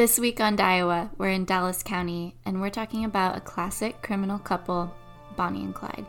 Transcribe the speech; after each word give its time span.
This 0.00 0.18
week 0.18 0.40
on 0.40 0.56
DIEOWA, 0.56 1.10
we're 1.18 1.28
in 1.28 1.44
Dallas 1.44 1.82
County 1.82 2.34
and 2.46 2.58
we're 2.58 2.70
talking 2.70 3.04
about 3.04 3.36
a 3.36 3.40
classic 3.42 4.00
criminal 4.00 4.38
couple, 4.38 4.90
Bonnie 5.36 5.60
and 5.62 5.74
Clyde. 5.74 6.06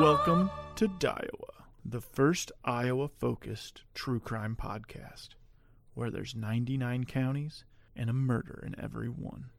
Welcome 0.00 0.50
to 0.76 0.88
DIEOWA, 0.88 1.50
the 1.84 2.00
first 2.00 2.50
Iowa 2.64 3.08
focused 3.08 3.82
true 3.92 4.20
crime 4.20 4.56
podcast, 4.58 5.34
where 5.92 6.10
there's 6.10 6.34
99 6.34 7.04
counties 7.04 7.66
and 7.94 8.08
a 8.08 8.14
murder 8.14 8.64
in 8.66 8.80
every 8.82 9.10
one. 9.10 9.50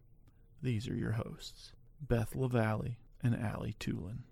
These 0.63 0.89
are 0.89 0.95
your 0.95 1.11
hosts, 1.11 1.73
Beth 2.01 2.35
LaValle 2.35 2.97
and 3.21 3.35
Allie 3.35 3.75
Tulin. 3.79 4.23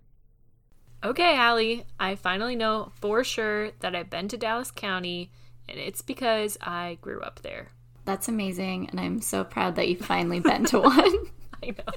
Okay, 1.04 1.36
Allie, 1.36 1.84
I 2.00 2.14
finally 2.16 2.56
know 2.56 2.90
for 3.00 3.22
sure 3.22 3.70
that 3.80 3.94
I've 3.94 4.10
been 4.10 4.28
to 4.28 4.36
Dallas 4.36 4.70
County, 4.70 5.30
and 5.68 5.78
it's 5.78 6.02
because 6.02 6.56
I 6.60 6.98
grew 7.00 7.20
up 7.20 7.40
there. 7.42 7.68
That's 8.04 8.28
amazing, 8.28 8.88
and 8.90 8.98
I'm 9.00 9.20
so 9.20 9.44
proud 9.44 9.76
that 9.76 9.88
you've 9.88 10.04
finally 10.04 10.40
been 10.40 10.64
to 10.66 10.80
one. 10.80 10.94
I 11.62 11.66
know. 11.66 11.92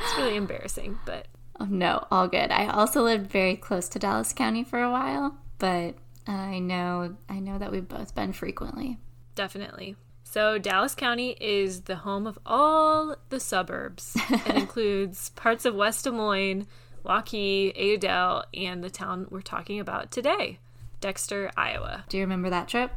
it's 0.00 0.16
really 0.18 0.36
embarrassing, 0.36 0.98
but 1.04 1.26
Oh, 1.60 1.64
no, 1.68 2.06
all 2.12 2.28
good. 2.28 2.52
I 2.52 2.68
also 2.68 3.02
lived 3.02 3.30
very 3.30 3.56
close 3.56 3.88
to 3.90 3.98
Dallas 3.98 4.32
County 4.32 4.62
for 4.62 4.80
a 4.80 4.90
while, 4.92 5.36
but 5.58 5.96
I 6.26 6.60
know 6.60 7.16
I 7.28 7.40
know 7.40 7.58
that 7.58 7.72
we've 7.72 7.88
both 7.88 8.14
been 8.14 8.32
frequently. 8.32 8.98
definitely. 9.34 9.96
So, 10.24 10.58
Dallas 10.58 10.94
County 10.94 11.30
is 11.40 11.82
the 11.82 11.96
home 11.96 12.26
of 12.26 12.38
all 12.44 13.16
the 13.30 13.40
suburbs. 13.40 14.14
it 14.30 14.54
includes 14.54 15.30
parts 15.30 15.64
of 15.64 15.74
West 15.74 16.04
Des 16.04 16.10
Moines, 16.10 16.66
Waukee, 17.04 17.94
Adel, 17.94 18.44
and 18.54 18.82
the 18.82 18.90
town 18.90 19.26
we're 19.30 19.40
talking 19.40 19.80
about 19.80 20.10
today, 20.10 20.58
Dexter, 21.00 21.50
Iowa. 21.56 22.04
Do 22.08 22.16
you 22.16 22.22
remember 22.24 22.50
that 22.50 22.68
trip? 22.68 22.92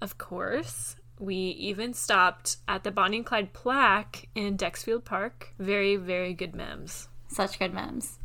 Of 0.00 0.18
course. 0.18 0.96
We 1.18 1.34
even 1.34 1.94
stopped 1.94 2.58
at 2.68 2.84
the 2.84 2.90
Bonnie 2.90 3.18
and 3.18 3.26
Clyde 3.26 3.52
plaque 3.52 4.28
in 4.34 4.56
Dexfield 4.56 5.04
Park. 5.04 5.52
Very, 5.58 5.96
very 5.96 6.32
good 6.32 6.54
memes. 6.54 7.08
Such 7.28 7.58
good 7.58 7.74
memes. 7.74 8.18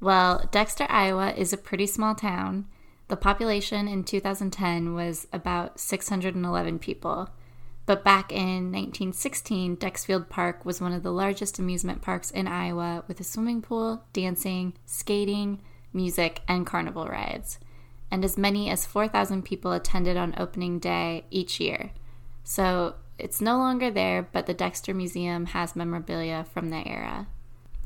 Well, 0.00 0.46
Dexter, 0.50 0.86
Iowa 0.90 1.32
is 1.32 1.52
a 1.52 1.58
pretty 1.58 1.86
small 1.86 2.14
town. 2.14 2.66
The 3.08 3.16
population 3.16 3.88
in 3.88 4.04
2010 4.04 4.94
was 4.94 5.26
about 5.32 5.80
611 5.80 6.78
people. 6.78 7.30
But 7.86 8.02
back 8.02 8.32
in 8.32 8.72
1916, 8.72 9.76
Dexfield 9.76 10.28
Park 10.28 10.64
was 10.64 10.80
one 10.80 10.92
of 10.92 11.04
the 11.04 11.12
largest 11.12 11.60
amusement 11.60 12.02
parks 12.02 12.32
in 12.32 12.48
Iowa 12.48 13.04
with 13.06 13.20
a 13.20 13.24
swimming 13.24 13.62
pool, 13.62 14.02
dancing, 14.12 14.74
skating, 14.84 15.62
music, 15.92 16.42
and 16.48 16.66
carnival 16.66 17.06
rides. 17.06 17.60
And 18.10 18.24
as 18.24 18.36
many 18.36 18.70
as 18.70 18.86
4,000 18.86 19.44
people 19.44 19.72
attended 19.72 20.16
on 20.16 20.34
opening 20.36 20.80
day 20.80 21.24
each 21.30 21.60
year. 21.60 21.92
So 22.42 22.96
it's 23.18 23.40
no 23.40 23.56
longer 23.56 23.90
there, 23.90 24.28
but 24.32 24.46
the 24.46 24.54
Dexter 24.54 24.92
Museum 24.92 25.46
has 25.46 25.76
memorabilia 25.76 26.44
from 26.52 26.70
the 26.70 26.86
era. 26.86 27.28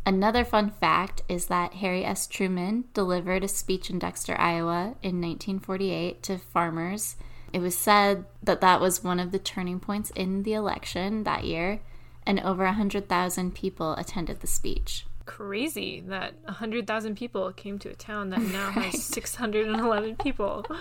Another 0.06 0.44
fun 0.44 0.70
fact 0.70 1.22
is 1.28 1.46
that 1.46 1.74
Harry 1.74 2.04
S. 2.04 2.26
Truman 2.26 2.84
delivered 2.94 3.44
a 3.44 3.48
speech 3.48 3.90
in 3.90 3.98
Dexter, 3.98 4.34
Iowa 4.38 4.96
in 5.02 5.20
1948 5.20 6.22
to 6.22 6.38
farmers. 6.38 7.16
It 7.52 7.60
was 7.60 7.76
said 7.76 8.24
that 8.42 8.60
that 8.60 8.80
was 8.80 9.02
one 9.02 9.18
of 9.20 9.32
the 9.32 9.38
turning 9.38 9.80
points 9.80 10.10
in 10.10 10.44
the 10.44 10.54
election 10.54 11.24
that 11.24 11.44
year, 11.44 11.80
and 12.26 12.38
over 12.40 12.64
100,000 12.64 13.54
people 13.54 13.94
attended 13.94 14.40
the 14.40 14.46
speech. 14.46 15.06
Crazy 15.26 16.00
that 16.06 16.34
100,000 16.44 17.16
people 17.16 17.52
came 17.52 17.78
to 17.80 17.90
a 17.90 17.94
town 17.94 18.30
that 18.30 18.40
now 18.40 18.70
has 18.72 19.02
611 19.02 20.16
people. 20.16 20.64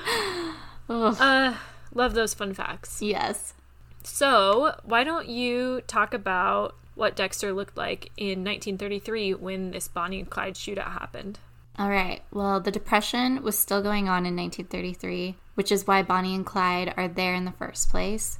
Uh, 0.91 1.55
love 1.93 2.15
those 2.15 2.33
fun 2.33 2.51
facts. 2.51 2.99
Yes. 2.99 3.53
So, 4.03 4.73
why 4.83 5.03
don't 5.03 5.29
you 5.29 5.81
talk 5.85 6.15
about 6.15 6.75
what 6.95 7.15
Dexter 7.15 7.53
looked 7.53 7.77
like 7.77 8.09
in 8.17 8.43
1933 8.43 9.35
when 9.35 9.69
this 9.69 9.87
Bonnie 9.87 10.21
and 10.21 10.29
Clyde 10.29 10.55
shootout 10.55 10.93
happened? 10.93 11.37
All 11.79 11.89
right. 11.89 12.21
Well, 12.29 12.59
the 12.59 12.71
Depression 12.71 13.41
was 13.41 13.57
still 13.57 13.81
going 13.81 14.09
on 14.09 14.25
in 14.25 14.35
1933, 14.35 15.37
which 15.55 15.71
is 15.71 15.87
why 15.87 16.03
Bonnie 16.03 16.35
and 16.35 16.45
Clyde 16.45 16.93
are 16.97 17.07
there 17.07 17.33
in 17.33 17.45
the 17.45 17.53
first 17.53 17.89
place. 17.89 18.37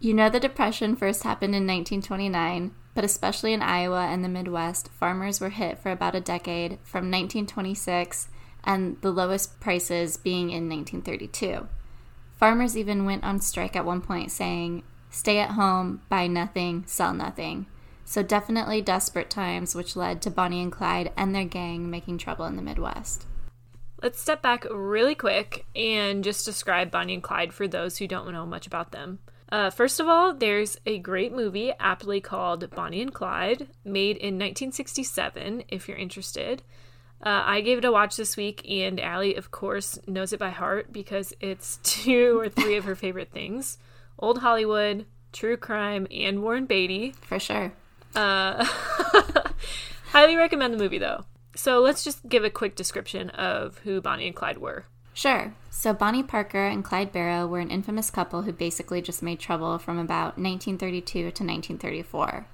You 0.00 0.14
know, 0.14 0.30
the 0.30 0.40
Depression 0.40 0.96
first 0.96 1.22
happened 1.22 1.54
in 1.54 1.66
1929, 1.66 2.74
but 2.94 3.04
especially 3.04 3.52
in 3.52 3.60
Iowa 3.60 4.06
and 4.06 4.24
the 4.24 4.30
Midwest, 4.30 4.88
farmers 4.88 5.42
were 5.42 5.50
hit 5.50 5.78
for 5.78 5.90
about 5.90 6.14
a 6.14 6.22
decade 6.22 6.78
from 6.82 7.10
1926 7.10 8.28
and 8.64 8.96
the 9.02 9.10
lowest 9.10 9.60
prices 9.60 10.16
being 10.16 10.48
in 10.48 10.66
1932. 10.66 11.68
Farmers 12.38 12.78
even 12.78 13.04
went 13.04 13.24
on 13.24 13.40
strike 13.40 13.76
at 13.76 13.84
one 13.84 14.00
point 14.00 14.30
saying, 14.30 14.84
stay 15.10 15.38
at 15.38 15.50
home, 15.50 16.00
buy 16.08 16.26
nothing, 16.26 16.84
sell 16.86 17.12
nothing. 17.12 17.66
So, 18.10 18.24
definitely 18.24 18.82
desperate 18.82 19.30
times, 19.30 19.76
which 19.76 19.94
led 19.94 20.20
to 20.22 20.32
Bonnie 20.32 20.64
and 20.64 20.72
Clyde 20.72 21.12
and 21.16 21.32
their 21.32 21.44
gang 21.44 21.88
making 21.88 22.18
trouble 22.18 22.44
in 22.44 22.56
the 22.56 22.60
Midwest. 22.60 23.24
Let's 24.02 24.20
step 24.20 24.42
back 24.42 24.66
really 24.68 25.14
quick 25.14 25.64
and 25.76 26.24
just 26.24 26.44
describe 26.44 26.90
Bonnie 26.90 27.14
and 27.14 27.22
Clyde 27.22 27.52
for 27.52 27.68
those 27.68 27.98
who 27.98 28.08
don't 28.08 28.32
know 28.32 28.44
much 28.44 28.66
about 28.66 28.90
them. 28.90 29.20
Uh, 29.52 29.70
first 29.70 30.00
of 30.00 30.08
all, 30.08 30.34
there's 30.34 30.76
a 30.86 30.98
great 30.98 31.32
movie 31.32 31.72
aptly 31.78 32.20
called 32.20 32.68
Bonnie 32.70 33.00
and 33.00 33.14
Clyde, 33.14 33.68
made 33.84 34.16
in 34.16 34.34
1967, 34.34 35.62
if 35.68 35.86
you're 35.86 35.96
interested. 35.96 36.64
Uh, 37.24 37.44
I 37.46 37.60
gave 37.60 37.78
it 37.78 37.84
a 37.84 37.92
watch 37.92 38.16
this 38.16 38.36
week, 38.36 38.68
and 38.68 38.98
Allie, 38.98 39.36
of 39.36 39.52
course, 39.52 40.00
knows 40.08 40.32
it 40.32 40.40
by 40.40 40.50
heart 40.50 40.92
because 40.92 41.32
it's 41.38 41.76
two 41.84 42.40
or 42.40 42.48
three 42.48 42.74
of 42.74 42.86
her 42.86 42.96
favorite 42.96 43.30
things 43.30 43.78
Old 44.18 44.38
Hollywood, 44.38 45.06
True 45.32 45.56
Crime, 45.56 46.08
and 46.10 46.42
Warren 46.42 46.66
Beatty. 46.66 47.14
For 47.20 47.38
sure. 47.38 47.72
Uh, 48.14 48.64
highly 50.06 50.36
recommend 50.36 50.74
the 50.74 50.78
movie, 50.78 50.98
though. 50.98 51.24
So 51.54 51.80
let's 51.80 52.04
just 52.04 52.28
give 52.28 52.44
a 52.44 52.50
quick 52.50 52.76
description 52.76 53.30
of 53.30 53.78
who 53.78 54.00
Bonnie 54.00 54.26
and 54.26 54.36
Clyde 54.36 54.58
were. 54.58 54.84
Sure. 55.12 55.52
So, 55.70 55.92
Bonnie 55.92 56.22
Parker 56.22 56.66
and 56.66 56.84
Clyde 56.84 57.12
Barrow 57.12 57.46
were 57.46 57.58
an 57.58 57.70
infamous 57.70 58.10
couple 58.10 58.42
who 58.42 58.52
basically 58.52 59.02
just 59.02 59.22
made 59.22 59.40
trouble 59.40 59.78
from 59.78 59.98
about 59.98 60.38
1932 60.38 61.12
to 61.12 61.24
1934. 61.26 62.46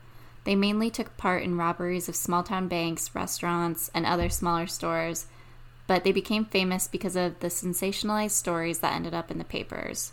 They 0.45 0.55
mainly 0.55 0.91
took 0.91 1.17
part 1.17 1.43
in 1.43 1.57
robberies 1.57 2.09
of 2.09 2.17
small 2.17 2.43
town 2.43 2.69
banks, 2.69 3.15
restaurants, 3.15 3.91
and 3.95 4.07
other 4.07 4.29
smaller 4.29 4.67
stores, 4.67 5.27
but 5.87 6.05
they 6.05 6.13
became 6.13 6.45
famous 6.45 6.89
because 6.89 7.17
of 7.17 7.41
the 7.41 7.49
sensationalized 7.49 8.31
stories 8.31 8.79
that 8.79 8.95
ended 8.95 9.15
up 9.15 9.31
in 9.31 9.39
the 9.39 9.45
papers. 9.45 10.13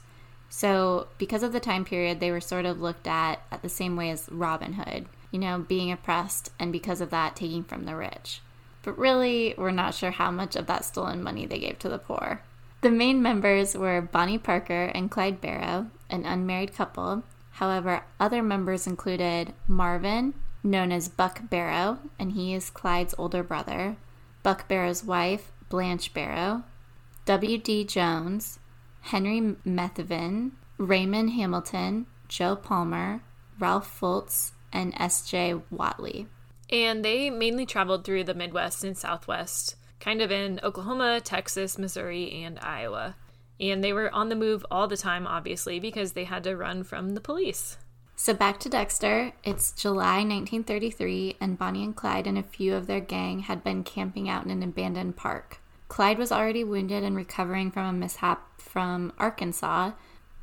So, 0.50 1.08
because 1.18 1.44
of 1.44 1.54
the 1.54 1.60
time 1.60 1.86
period, 1.86 2.20
they 2.20 2.32
were 2.32 2.42
sort 2.42 2.66
of 2.66 2.82
looked 2.82 3.08
at 3.08 3.42
at 3.52 3.62
the 3.62 3.70
same 3.70 3.96
way 3.96 4.10
as 4.12 4.30
Robin 4.32 4.74
Hood, 4.74 5.08
you 5.34 5.40
know, 5.40 5.58
being 5.58 5.92
oppressed 5.92 6.52
and 6.60 6.72
because 6.72 7.02
of 7.02 7.10
that, 7.10 7.36
taking 7.36 7.64
from 7.64 7.86
the 7.86 7.96
rich. 7.96 8.40
But 8.84 8.98
really, 8.98 9.56
we're 9.58 9.72
not 9.72 9.96
sure 9.96 10.12
how 10.12 10.30
much 10.30 10.56
of 10.56 10.68
that 10.68 10.86
stolen 10.86 11.24
money 11.24 11.48
they 11.48 11.58
gave 11.58 11.80
to 11.80 11.90
the 11.90 11.98
poor. 11.98 12.44
The 12.82 12.92
main 12.92 13.22
members 13.22 13.76
were 13.76 14.02
Bonnie 14.02 14.38
Parker 14.38 14.92
and 14.94 15.10
Clyde 15.10 15.42
Barrow, 15.42 15.88
an 16.10 16.26
unmarried 16.26 16.76
couple. 16.76 17.24
However, 17.52 18.04
other 18.20 18.44
members 18.44 18.86
included 18.86 19.54
Marvin, 19.68 20.36
known 20.64 20.92
as 20.92 21.10
Buck 21.10 21.50
Barrow, 21.50 21.98
and 22.20 22.34
he 22.34 22.54
is 22.54 22.70
Clyde's 22.70 23.16
older 23.18 23.42
brother, 23.42 23.96
Buck 24.44 24.68
Barrow's 24.68 25.04
wife, 25.04 25.52
Blanche 25.70 26.14
Barrow, 26.14 26.64
W.D. 27.26 27.86
Jones, 27.86 28.60
Henry 29.02 29.56
Methvin, 29.66 30.52
Raymond 30.78 31.32
Hamilton, 31.32 32.06
Joe 32.28 32.56
Palmer, 32.56 33.22
Ralph 33.58 34.00
Fultz, 34.00 34.52
and 34.74 34.94
S.J. 34.98 35.62
Watley. 35.72 36.28
And 36.70 37.06
they 37.06 37.30
mainly 37.30 37.66
traveled 37.66 38.04
through 38.04 38.26
the 38.26 38.34
Midwest 38.34 38.84
and 38.84 38.98
Southwest, 38.98 39.76
kind 40.00 40.22
of 40.22 40.32
in 40.32 40.60
Oklahoma, 40.64 41.22
Texas, 41.22 41.78
Missouri, 41.78 42.44
and 42.44 42.60
Iowa. 42.60 43.16
And 43.60 43.82
they 43.84 43.94
were 43.94 44.14
on 44.14 44.28
the 44.30 44.36
move 44.36 44.66
all 44.70 44.88
the 44.88 44.98
time, 44.98 45.26
obviously, 45.28 45.80
because 45.80 46.12
they 46.12 46.26
had 46.26 46.44
to 46.44 46.58
run 46.58 46.84
from 46.84 47.14
the 47.14 47.22
police. 47.22 47.78
So 48.16 48.34
back 48.34 48.60
to 48.62 48.70
Dexter. 48.70 49.34
It's 49.44 49.72
July 49.72 50.18
1933, 50.18 51.38
and 51.40 51.58
Bonnie 51.58 51.84
and 51.84 51.96
Clyde 51.96 52.28
and 52.28 52.38
a 52.38 52.44
few 52.44 52.76
of 52.76 52.88
their 52.88 53.00
gang 53.00 53.40
had 53.40 53.64
been 53.64 53.84
camping 53.84 54.30
out 54.30 54.46
in 54.46 54.52
an 54.52 54.64
abandoned 54.64 55.16
park. 55.16 55.60
Clyde 55.88 56.18
was 56.18 56.32
already 56.32 56.64
wounded 56.64 57.04
and 57.04 57.16
recovering 57.16 57.70
from 57.70 57.86
a 57.86 57.94
mishap 57.94 58.60
from 58.60 59.14
Arkansas. 59.18 59.92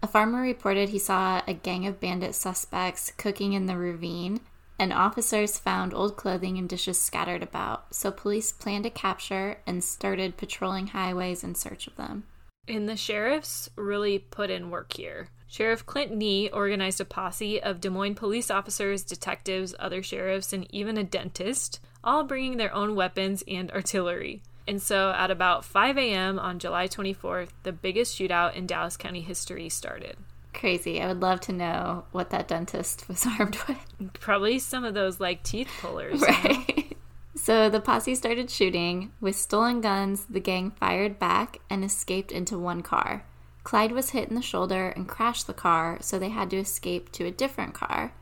A 0.02 0.06
farmer 0.06 0.40
reported 0.40 0.88
he 0.88 0.98
saw 0.98 1.42
a 1.46 1.52
gang 1.52 1.86
of 1.86 2.00
bandit 2.00 2.34
suspects 2.34 3.12
cooking 3.16 3.52
in 3.52 3.66
the 3.66 3.76
ravine, 3.76 4.40
and 4.78 4.94
officers 4.94 5.58
found 5.58 5.92
old 5.92 6.16
clothing 6.16 6.56
and 6.56 6.66
dishes 6.66 6.98
scattered 6.98 7.42
about. 7.42 7.94
So 7.94 8.10
police 8.10 8.50
planned 8.50 8.86
a 8.86 8.90
capture 8.90 9.58
and 9.66 9.84
started 9.84 10.38
patrolling 10.38 10.88
highways 10.88 11.44
in 11.44 11.54
search 11.54 11.86
of 11.86 11.96
them. 11.96 12.24
And 12.66 12.88
the 12.88 12.96
sheriffs 12.96 13.68
really 13.76 14.18
put 14.18 14.48
in 14.48 14.70
work 14.70 14.94
here. 14.94 15.28
Sheriff 15.46 15.84
Clint 15.84 16.12
Knee 16.12 16.48
organized 16.48 17.00
a 17.00 17.04
posse 17.04 17.60
of 17.60 17.80
Des 17.80 17.90
Moines 17.90 18.14
police 18.14 18.50
officers, 18.50 19.02
detectives, 19.02 19.74
other 19.78 20.02
sheriffs, 20.02 20.52
and 20.52 20.66
even 20.72 20.96
a 20.96 21.04
dentist, 21.04 21.80
all 22.02 22.24
bringing 22.24 22.56
their 22.56 22.72
own 22.72 22.94
weapons 22.94 23.42
and 23.48 23.70
artillery. 23.72 24.42
And 24.66 24.80
so 24.80 25.12
at 25.16 25.30
about 25.30 25.64
5 25.64 25.98
a.m. 25.98 26.38
on 26.38 26.58
July 26.58 26.88
24th, 26.88 27.48
the 27.62 27.72
biggest 27.72 28.18
shootout 28.18 28.54
in 28.54 28.66
Dallas 28.66 28.96
County 28.96 29.20
history 29.20 29.68
started. 29.68 30.16
Crazy. 30.52 31.00
I 31.00 31.06
would 31.08 31.20
love 31.20 31.40
to 31.42 31.52
know 31.52 32.04
what 32.12 32.30
that 32.30 32.48
dentist 32.48 33.08
was 33.08 33.26
armed 33.26 33.58
with. 33.68 34.12
Probably 34.14 34.58
some 34.58 34.84
of 34.84 34.94
those 34.94 35.20
like 35.20 35.42
teeth 35.42 35.70
pullers. 35.80 36.20
Right. 36.20 36.76
You 36.76 36.82
know? 36.82 36.88
so 37.36 37.70
the 37.70 37.80
posse 37.80 38.14
started 38.14 38.50
shooting. 38.50 39.12
With 39.20 39.36
stolen 39.36 39.80
guns, 39.80 40.26
the 40.28 40.40
gang 40.40 40.70
fired 40.72 41.18
back 41.18 41.58
and 41.68 41.84
escaped 41.84 42.32
into 42.32 42.58
one 42.58 42.82
car. 42.82 43.24
Clyde 43.62 43.92
was 43.92 44.10
hit 44.10 44.28
in 44.28 44.34
the 44.34 44.42
shoulder 44.42 44.88
and 44.88 45.06
crashed 45.06 45.46
the 45.46 45.54
car, 45.54 45.98
so 46.00 46.18
they 46.18 46.30
had 46.30 46.50
to 46.50 46.56
escape 46.56 47.12
to 47.12 47.26
a 47.26 47.30
different 47.30 47.74
car. 47.74 48.12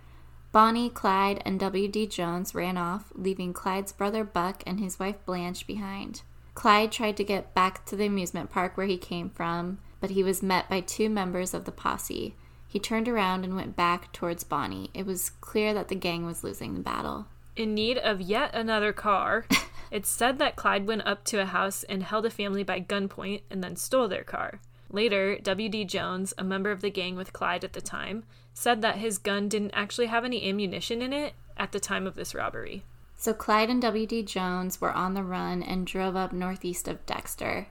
Bonnie, 0.50 0.88
Clyde, 0.88 1.42
and 1.44 1.60
W.D. 1.60 2.06
Jones 2.06 2.54
ran 2.54 2.78
off, 2.78 3.12
leaving 3.14 3.52
Clyde's 3.52 3.92
brother 3.92 4.24
Buck 4.24 4.62
and 4.66 4.80
his 4.80 4.98
wife 4.98 5.16
Blanche 5.26 5.66
behind. 5.66 6.22
Clyde 6.54 6.90
tried 6.90 7.16
to 7.18 7.24
get 7.24 7.54
back 7.54 7.84
to 7.86 7.96
the 7.96 8.06
amusement 8.06 8.50
park 8.50 8.76
where 8.76 8.86
he 8.86 8.96
came 8.96 9.28
from, 9.28 9.78
but 10.00 10.10
he 10.10 10.24
was 10.24 10.42
met 10.42 10.68
by 10.68 10.80
two 10.80 11.10
members 11.10 11.52
of 11.52 11.66
the 11.66 11.72
posse. 11.72 12.34
He 12.66 12.78
turned 12.78 13.08
around 13.08 13.44
and 13.44 13.56
went 13.56 13.76
back 13.76 14.12
towards 14.12 14.42
Bonnie. 14.42 14.90
It 14.94 15.06
was 15.06 15.30
clear 15.40 15.74
that 15.74 15.88
the 15.88 15.94
gang 15.94 16.24
was 16.24 16.42
losing 16.42 16.74
the 16.74 16.80
battle. 16.80 17.26
In 17.54 17.74
need 17.74 17.98
of 17.98 18.20
yet 18.20 18.54
another 18.54 18.92
car, 18.92 19.46
it's 19.90 20.08
said 20.08 20.38
that 20.38 20.56
Clyde 20.56 20.86
went 20.86 21.06
up 21.06 21.24
to 21.24 21.40
a 21.40 21.46
house 21.46 21.82
and 21.84 22.02
held 22.02 22.24
a 22.24 22.30
family 22.30 22.62
by 22.62 22.80
gunpoint 22.80 23.42
and 23.50 23.62
then 23.62 23.76
stole 23.76 24.08
their 24.08 24.24
car. 24.24 24.60
Later, 24.90 25.38
W.D. 25.38 25.84
Jones, 25.84 26.32
a 26.38 26.44
member 26.44 26.70
of 26.70 26.80
the 26.80 26.90
gang 26.90 27.16
with 27.16 27.32
Clyde 27.32 27.64
at 27.64 27.72
the 27.72 27.80
time, 27.80 28.24
said 28.54 28.82
that 28.82 28.96
his 28.96 29.18
gun 29.18 29.48
didn't 29.48 29.72
actually 29.74 30.06
have 30.06 30.24
any 30.24 30.48
ammunition 30.48 31.02
in 31.02 31.12
it 31.12 31.34
at 31.56 31.72
the 31.72 31.80
time 31.80 32.06
of 32.06 32.14
this 32.14 32.34
robbery. 32.34 32.84
So 33.16 33.34
Clyde 33.34 33.70
and 33.70 33.82
W.D. 33.82 34.22
Jones 34.22 34.80
were 34.80 34.92
on 34.92 35.14
the 35.14 35.22
run 35.22 35.62
and 35.62 35.86
drove 35.86 36.16
up 36.16 36.32
northeast 36.32 36.88
of 36.88 37.04
Dexter 37.04 37.66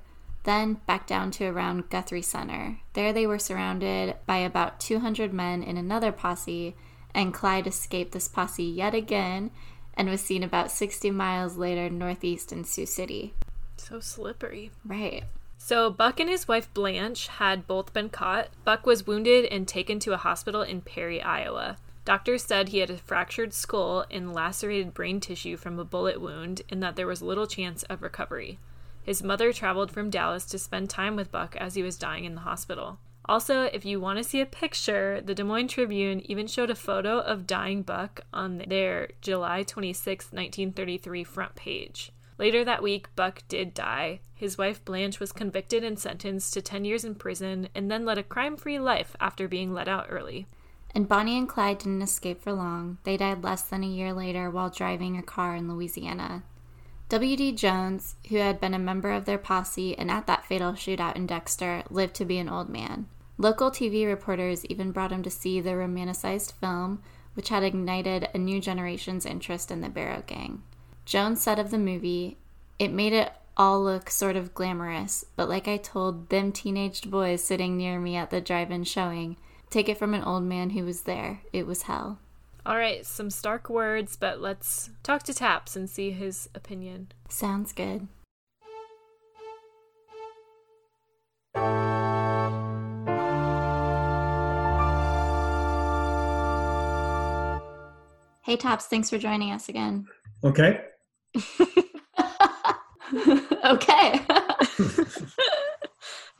then 0.48 0.76
back 0.86 1.06
down 1.06 1.30
to 1.30 1.46
around 1.46 1.90
Guthrie 1.90 2.22
Center. 2.22 2.80
There 2.94 3.12
they 3.12 3.28
were 3.28 3.38
surrounded 3.38 4.16
by 4.26 4.38
about 4.38 4.80
200 4.80 5.34
men 5.34 5.62
in 5.62 5.76
another 5.76 6.14
posse, 6.14 6.74
and 7.14 7.34
Clyde 7.34 7.68
escaped 7.68 8.14
this 8.14 8.30
posse 8.30 8.64
yet 8.64 8.96
again 8.96 9.52
and 9.96 10.08
was 10.08 10.22
seen 10.22 10.44
about 10.44 10.72
60 10.72 11.12
miles 11.12 11.58
later 11.58 11.90
northeast 11.90 12.54
in 12.54 12.64
Sioux 12.64 12.86
City. 12.86 13.34
So 13.76 14.00
slippery. 14.00 14.72
Right. 14.86 15.26
So 15.68 15.90
Buck 15.90 16.22
and 16.22 16.30
his 16.30 16.48
wife 16.48 16.74
Blanche 16.74 17.28
had 17.28 17.68
both 17.68 17.92
been 17.92 18.08
caught. 18.08 18.48
Buck 18.64 18.86
was 18.86 19.06
wounded 19.06 19.44
and 19.44 19.68
taken 19.68 20.00
to 20.00 20.14
a 20.14 20.18
hospital 20.18 20.62
in 20.62 20.80
Perry, 20.80 21.22
Iowa. 21.22 21.76
Doctors 22.06 22.46
said 22.46 22.70
he 22.70 22.78
had 22.78 22.90
a 22.90 22.98
fractured 22.98 23.54
skull 23.54 24.06
and 24.10 24.34
lacerated 24.34 24.94
brain 24.94 25.20
tissue 25.20 25.58
from 25.58 25.78
a 25.78 25.84
bullet 25.84 26.22
wound, 26.22 26.62
and 26.70 26.82
that 26.82 26.96
there 26.96 27.06
was 27.06 27.22
little 27.22 27.48
chance 27.48 27.84
of 27.84 28.02
recovery. 28.02 28.60
His 29.04 29.22
mother 29.22 29.52
traveled 29.52 29.92
from 29.92 30.10
Dallas 30.10 30.46
to 30.46 30.58
spend 30.58 30.90
time 30.90 31.18
with 31.18 31.34
Buck 31.34 31.58
as 31.58 31.76
he 31.76 31.84
was 31.84 31.98
dying 31.98 32.24
in 32.24 32.36
the 32.36 32.48
hospital. 32.48 33.00
Also, 33.26 33.64
if 33.64 33.84
you 33.84 34.00
want 34.00 34.20
to 34.20 34.24
see 34.24 34.40
a 34.40 34.46
picture, 34.46 35.20
the 35.20 35.36
Des 35.36 35.44
Moines 35.44 35.68
Tribune 35.68 36.22
even 36.32 36.48
showed 36.48 36.70
a 36.70 36.76
photo 36.76 37.20
of 37.20 37.46
dying 37.46 37.82
Buck 37.82 38.22
on 38.32 38.64
their 38.70 39.10
July 39.20 39.64
26, 39.64 40.32
1933 40.32 41.26
front 41.26 41.56
page. 41.56 42.14
Later 42.38 42.64
that 42.64 42.84
week, 42.84 43.08
Buck 43.16 43.44
did 43.48 43.74
die. 43.74 44.20
His 44.36 44.58
wife 44.58 44.86
Blanche 44.86 45.20
was 45.20 45.32
convicted 45.32 45.84
and 45.84 45.98
sentenced 45.98 46.54
to 46.54 46.62
10 46.62 46.86
years 46.86 47.04
in 47.04 47.16
prison 47.16 47.70
and 47.74 47.90
then 47.90 48.06
led 48.06 48.20
a 48.20 48.24
crime 48.24 48.58
free 48.58 48.78
life 48.78 49.16
after 49.20 49.48
being 49.48 49.74
let 49.74 49.88
out 49.88 50.08
early. 50.10 50.48
And 50.94 51.08
Bonnie 51.08 51.38
and 51.38 51.50
Clyde 51.50 51.80
didn't 51.80 52.02
escape 52.02 52.42
for 52.42 52.54
long. 52.54 53.00
They 53.04 53.18
died 53.18 53.44
less 53.44 53.64
than 53.64 53.84
a 53.84 53.88
year 53.88 54.14
later 54.14 54.50
while 54.50 54.70
driving 54.70 55.18
a 55.18 55.24
car 55.24 55.56
in 55.56 55.72
Louisiana. 55.72 56.44
W.D. 57.10 57.54
Jones, 57.54 58.16
who 58.30 58.38
had 58.38 58.60
been 58.60 58.74
a 58.74 58.80
member 58.80 59.12
of 59.12 59.26
their 59.26 59.38
posse 59.38 59.98
and 59.98 60.12
at 60.12 60.28
that 60.28 60.46
fatal 60.46 60.74
shootout 60.74 61.16
in 61.16 61.26
Dexter, 61.26 61.84
lived 61.90 62.16
to 62.16 62.26
be 62.26 62.38
an 62.38 62.50
old 62.50 62.70
man. 62.70 63.08
Local 63.38 63.72
TV 63.72 64.06
reporters 64.06 64.66
even 64.66 64.92
brought 64.92 65.12
him 65.12 65.24
to 65.24 65.30
see 65.30 65.62
the 65.62 65.72
romanticized 65.72 66.54
film, 66.54 67.02
which 67.34 67.50
had 67.50 67.64
ignited 67.64 68.28
a 68.34 68.38
new 68.38 68.60
generation's 68.60 69.26
interest 69.26 69.72
in 69.72 69.82
the 69.82 69.90
Barrow 69.90 70.24
Gang. 70.28 70.64
Jones 71.08 71.42
said 71.42 71.58
of 71.58 71.72
the 71.72 71.78
movie, 71.78 72.36
It 72.78 72.92
made 72.92 73.14
it 73.14 73.32
all 73.56 73.82
look 73.82 74.10
sort 74.10 74.36
of 74.36 74.54
glamorous, 74.54 75.24
but 75.38 75.48
like 75.48 75.66
I 75.66 75.78
told 75.78 76.28
them 76.28 76.52
teenaged 76.52 77.10
boys 77.10 77.42
sitting 77.42 77.78
near 77.78 77.98
me 77.98 78.18
at 78.18 78.30
the 78.30 78.42
drive 78.42 78.72
in 78.72 78.84
showing, 78.84 79.38
take 79.70 79.88
it 79.88 79.98
from 79.98 80.14
an 80.14 80.22
old 80.22 80.44
man 80.44 80.72
who 80.72 80.84
was 80.84 81.04
there, 81.04 81.44
it 81.54 81.66
was 81.66 81.84
hell. 81.84 82.20
All 82.66 82.76
right, 82.76 83.06
some 83.06 83.30
stark 83.30 83.70
words, 83.70 84.18
but 84.18 84.42
let's 84.42 84.90
talk 85.02 85.24
to 85.24 85.34
Taps 85.34 85.78
and 85.78 85.90
see 85.90 86.12
his 86.12 86.50
opinion. 86.54 87.14
Sounds 87.30 87.72
good. 87.72 88.10
Hey, 98.44 98.58
Taps, 98.58 98.88
thanks 98.88 99.10
for 99.10 99.18
joining 99.18 99.54
us 99.54 99.70
again. 99.70 100.08
Okay. 100.44 100.82
okay. 103.66 104.22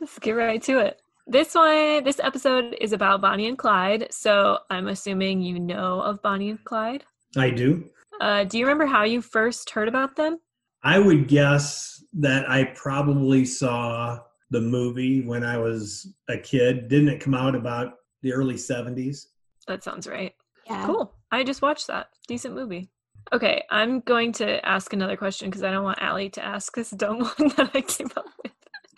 Let's 0.00 0.18
get 0.20 0.32
right 0.32 0.62
to 0.62 0.78
it. 0.78 1.00
This 1.26 1.54
one, 1.54 2.04
this 2.04 2.20
episode 2.20 2.76
is 2.80 2.92
about 2.92 3.20
Bonnie 3.20 3.48
and 3.48 3.58
Clyde. 3.58 4.08
So 4.10 4.58
I'm 4.70 4.88
assuming 4.88 5.42
you 5.42 5.58
know 5.58 6.00
of 6.00 6.22
Bonnie 6.22 6.50
and 6.50 6.64
Clyde. 6.64 7.04
I 7.36 7.50
do. 7.50 7.84
Uh, 8.20 8.44
do 8.44 8.58
you 8.58 8.64
remember 8.64 8.86
how 8.86 9.04
you 9.04 9.20
first 9.20 9.70
heard 9.70 9.88
about 9.88 10.16
them? 10.16 10.38
I 10.82 10.98
would 10.98 11.28
guess 11.28 12.02
that 12.14 12.48
I 12.48 12.64
probably 12.74 13.44
saw 13.44 14.20
the 14.50 14.60
movie 14.60 15.26
when 15.26 15.44
I 15.44 15.58
was 15.58 16.14
a 16.28 16.38
kid. 16.38 16.88
Didn't 16.88 17.08
it 17.08 17.20
come 17.20 17.34
out 17.34 17.54
about 17.54 17.94
the 18.22 18.32
early 18.32 18.54
70s? 18.54 19.26
That 19.66 19.84
sounds 19.84 20.06
right. 20.06 20.34
Yeah. 20.66 20.86
Cool. 20.86 21.12
I 21.30 21.44
just 21.44 21.62
watched 21.62 21.88
that. 21.88 22.08
Decent 22.26 22.54
movie. 22.54 22.90
Okay, 23.32 23.62
I'm 23.70 24.00
going 24.00 24.32
to 24.34 24.64
ask 24.66 24.92
another 24.92 25.16
question 25.16 25.50
because 25.50 25.62
I 25.62 25.70
don't 25.70 25.84
want 25.84 26.00
Allie 26.00 26.30
to 26.30 26.44
ask 26.44 26.74
this 26.74 26.90
dumb 26.90 27.20
one 27.38 27.52
that 27.56 27.70
I 27.74 27.80
came 27.82 28.08
up 28.16 28.26
with 28.42 28.52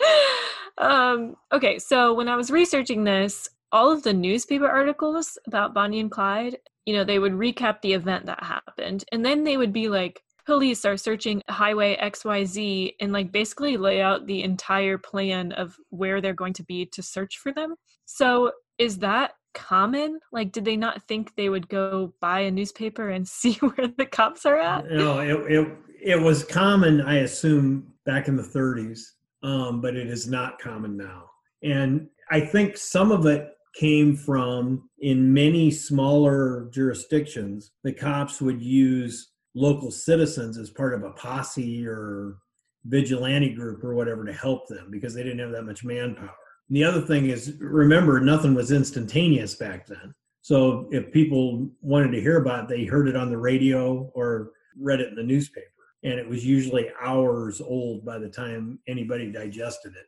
um, 0.79 1.37
okay, 1.53 1.79
so 1.79 2.15
when 2.15 2.29
I 2.29 2.37
was 2.37 2.51
researching 2.51 3.05
this, 3.05 3.49
all 3.73 3.93
of 3.93 4.03
the 4.03 4.13
newspaper 4.13 4.69
articles 4.69 5.39
about 5.47 5.75
Bonnie 5.75 6.01
and 6.01 6.11
Clyde, 6.11 6.57
you 6.87 6.95
know, 6.95 7.05
they 7.05 7.19
would 7.19 7.33
recap 7.33 7.81
the 7.83 7.93
event 7.93 8.27
that 8.27 8.43
happened, 8.43 9.05
and 9.13 9.25
then 9.25 9.45
they 9.45 9.57
would 9.57 9.73
be 9.73 9.89
like, 9.89 10.23
police 10.47 10.85
are 10.85 10.97
searching 10.97 11.43
highway 11.49 11.97
XYZ 11.99 12.95
and 13.01 13.13
like 13.13 13.31
basically 13.31 13.77
lay 13.77 14.01
out 14.01 14.27
the 14.27 14.43
entire 14.43 14.99
plan 14.99 15.53
of 15.53 15.77
where 15.91 16.21
they're 16.21 16.33
going 16.33 16.55
to 16.55 16.65
be 16.65 16.87
to 16.87 17.03
search 17.03 17.39
for 17.39 17.53
them. 17.53 17.75
So, 18.07 18.53
is 18.79 18.99
that 18.99 19.33
common? 19.55 20.21
Like, 20.33 20.53
did 20.53 20.65
they 20.65 20.77
not 20.77 21.03
think 21.09 21.35
they 21.35 21.49
would 21.49 21.69
go 21.69 22.13
buy 22.21 22.41
a 22.41 22.51
newspaper 22.51 23.11
and 23.11 23.27
see 23.29 23.55
where 23.55 23.89
the 23.89 24.07
cops 24.07 24.47
are 24.47 24.59
at? 24.59 24.91
No, 24.91 25.21
it, 25.21 25.53
it, 25.53 25.69
it 26.03 26.21
was 26.21 26.45
common, 26.45 27.01
I 27.01 27.19
assume, 27.19 27.93
back 28.05 28.29
in 28.29 28.37
the 28.37 28.43
30s 28.43 29.01
um, 29.43 29.81
but 29.81 29.97
it 29.97 30.09
is 30.09 30.29
not 30.29 30.59
common 30.59 30.97
now. 30.97 31.31
And 31.63 32.09
I 32.31 32.41
think 32.41 32.77
some 32.77 33.11
of 33.11 33.27
it 33.27 33.49
came 33.75 34.17
from 34.17 34.89
in 35.01 35.33
many 35.33 35.71
smaller 35.71 36.69
jurisdictions, 36.73 37.73
the 37.85 37.93
cops 37.93 38.41
would 38.41 38.61
use 38.61 39.31
local 39.55 39.91
citizens 39.91 40.59
as 40.59 40.71
part 40.71 40.95
of 40.95 41.05
a 41.05 41.11
posse 41.13 41.87
or 41.87 42.37
vigilante 42.85 43.55
group 43.55 43.85
or 43.85 43.95
whatever 43.95 44.25
to 44.25 44.33
help 44.33 44.67
them 44.69 44.89
because 44.91 45.15
they 45.15 45.23
didn't 45.23 45.39
have 45.39 45.53
that 45.53 45.65
much 45.65 45.85
manpower. 45.85 46.31
And 46.71 46.77
the 46.77 46.85
other 46.85 47.03
thing 47.03 47.29
is, 47.29 47.57
remember, 47.59 48.19
nothing 48.21 48.55
was 48.55 48.73
instantaneous 48.73 49.55
back 49.55 49.87
then. 49.87 50.15
So 50.41 50.89
if 50.91 51.13
people 51.13 51.69
wanted 51.83 52.13
to 52.13 52.21
hear 52.21 52.39
about 52.39 52.65
it, 52.65 52.69
they 52.69 52.85
heard 52.87 53.09
it 53.09 53.17
on 53.17 53.29
the 53.29 53.37
radio 53.37 54.11
or 54.15 54.53
read 54.79 55.01
it 55.01 55.09
in 55.09 55.15
the 55.15 55.23
newspaper 55.23 55.67
and 56.03 56.15
it 56.15 56.29
was 56.29 56.45
usually 56.45 56.89
hours 57.01 57.61
old 57.61 58.05
by 58.05 58.19
the 58.19 58.29
time 58.29 58.79
anybody 58.89 59.31
digested 59.31 59.95
it. 59.97 60.07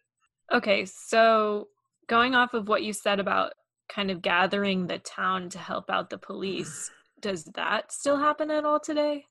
Okay, 0.55 0.85
so 0.87 1.69
going 2.09 2.35
off 2.35 2.55
of 2.55 2.69
what 2.69 2.83
you 2.83 2.93
said 2.93 3.21
about 3.21 3.53
kind 3.89 4.11
of 4.11 4.23
gathering 4.23 4.87
the 4.87 4.99
town 4.99 5.51
to 5.51 5.59
help 5.59 5.91
out 5.91 6.11
the 6.11 6.19
police, 6.19 6.91
does 7.21 7.45
that 7.55 7.93
still 7.93 8.17
happen 8.17 8.51
at 8.51 8.65
all 8.65 8.81
today? 8.81 9.25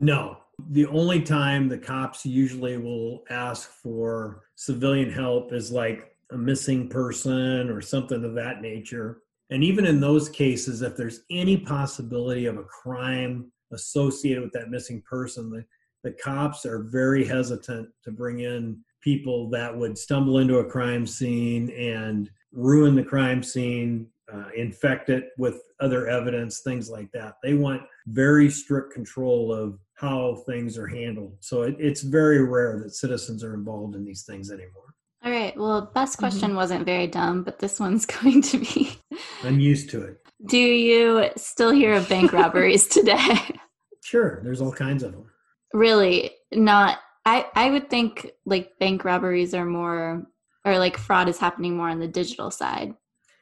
No. 0.00 0.38
The 0.70 0.86
only 0.86 1.22
time 1.22 1.68
the 1.68 1.78
cops 1.78 2.26
usually 2.26 2.76
will 2.76 3.24
ask 3.30 3.68
for 3.68 4.42
civilian 4.54 5.10
help 5.10 5.52
is 5.52 5.72
like 5.72 6.11
a 6.32 6.38
missing 6.38 6.88
person 6.88 7.70
or 7.70 7.80
something 7.80 8.24
of 8.24 8.34
that 8.34 8.60
nature. 8.60 9.22
And 9.50 9.62
even 9.62 9.84
in 9.84 10.00
those 10.00 10.28
cases, 10.28 10.82
if 10.82 10.96
there's 10.96 11.20
any 11.30 11.56
possibility 11.56 12.46
of 12.46 12.56
a 12.56 12.64
crime 12.64 13.52
associated 13.72 14.42
with 14.42 14.52
that 14.52 14.70
missing 14.70 15.02
person, 15.08 15.50
the 15.50 15.64
the 16.04 16.12
cops 16.12 16.66
are 16.66 16.82
very 16.82 17.24
hesitant 17.24 17.88
to 18.04 18.10
bring 18.10 18.40
in 18.40 18.78
people 19.00 19.48
that 19.50 19.76
would 19.76 19.96
stumble 19.96 20.38
into 20.38 20.58
a 20.58 20.64
crime 20.64 21.06
scene 21.06 21.70
and 21.70 22.30
ruin 22.52 22.94
the 22.94 23.04
crime 23.04 23.42
scene, 23.42 24.06
uh, 24.32 24.48
infect 24.56 25.10
it 25.10 25.30
with 25.38 25.60
other 25.80 26.08
evidence, 26.08 26.60
things 26.60 26.90
like 26.90 27.10
that. 27.12 27.34
They 27.42 27.54
want 27.54 27.82
very 28.06 28.50
strict 28.50 28.92
control 28.92 29.52
of 29.52 29.78
how 29.94 30.42
things 30.46 30.78
are 30.78 30.86
handled. 30.86 31.36
So 31.40 31.62
it, 31.62 31.76
it's 31.78 32.02
very 32.02 32.42
rare 32.42 32.80
that 32.82 32.94
citizens 32.94 33.44
are 33.44 33.54
involved 33.54 33.94
in 33.94 34.04
these 34.04 34.24
things 34.24 34.50
anymore. 34.50 34.94
All 35.24 35.30
right. 35.30 35.56
Well, 35.56 35.90
best 35.94 36.18
question 36.18 36.48
mm-hmm. 36.48 36.56
wasn't 36.56 36.84
very 36.84 37.06
dumb, 37.06 37.44
but 37.44 37.60
this 37.60 37.78
one's 37.78 38.06
going 38.22 38.42
to 38.42 38.58
be. 38.58 38.98
I'm 39.44 39.60
used 39.60 39.90
to 39.90 40.02
it. 40.02 40.18
Do 40.46 40.58
you 40.58 41.30
still 41.36 41.70
hear 41.70 41.94
of 41.94 42.08
bank 42.08 42.32
robberies 42.32 42.86
today? 42.88 43.36
Sure. 44.02 44.40
There's 44.42 44.60
all 44.60 44.72
kinds 44.72 45.02
of 45.02 45.12
them. 45.12 45.30
Really? 45.72 46.32
Not. 46.52 46.98
I 47.24 47.46
I 47.54 47.70
would 47.70 47.88
think 47.88 48.32
like 48.44 48.76
bank 48.80 49.04
robberies 49.04 49.54
are 49.54 49.64
more, 49.64 50.26
or 50.64 50.78
like 50.78 50.96
fraud 50.96 51.28
is 51.28 51.38
happening 51.38 51.76
more 51.76 51.88
on 51.88 52.00
the 52.00 52.08
digital 52.08 52.50
side. 52.50 52.94